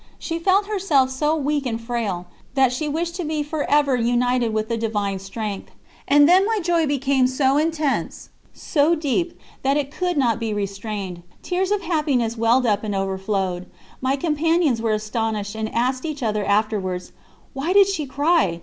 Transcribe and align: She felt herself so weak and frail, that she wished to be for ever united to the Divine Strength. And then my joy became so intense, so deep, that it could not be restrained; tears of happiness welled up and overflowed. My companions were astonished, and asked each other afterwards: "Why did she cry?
She 0.17 0.39
felt 0.39 0.65
herself 0.65 1.11
so 1.11 1.35
weak 1.35 1.63
and 1.67 1.79
frail, 1.79 2.25
that 2.55 2.73
she 2.73 2.87
wished 2.89 3.15
to 3.17 3.23
be 3.23 3.43
for 3.43 3.69
ever 3.69 3.95
united 3.95 4.51
to 4.51 4.63
the 4.63 4.75
Divine 4.75 5.19
Strength. 5.19 5.69
And 6.07 6.27
then 6.27 6.43
my 6.43 6.57
joy 6.59 6.87
became 6.87 7.27
so 7.27 7.57
intense, 7.57 8.29
so 8.51 8.95
deep, 8.95 9.39
that 9.61 9.77
it 9.77 9.91
could 9.91 10.17
not 10.17 10.39
be 10.39 10.55
restrained; 10.55 11.21
tears 11.43 11.69
of 11.69 11.83
happiness 11.83 12.35
welled 12.35 12.65
up 12.65 12.83
and 12.83 12.95
overflowed. 12.95 13.67
My 14.01 14.15
companions 14.15 14.81
were 14.81 14.93
astonished, 14.93 15.53
and 15.53 15.69
asked 15.69 16.03
each 16.03 16.23
other 16.23 16.43
afterwards: 16.43 17.11
"Why 17.53 17.71
did 17.71 17.85
she 17.85 18.07
cry? 18.07 18.59